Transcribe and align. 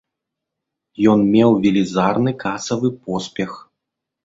Ён 1.11 1.19
меў 1.35 1.51
велізарны 1.67 2.31
касавы 2.47 2.93
поспех. 3.07 3.51